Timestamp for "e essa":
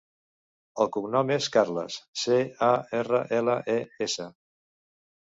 3.75-4.27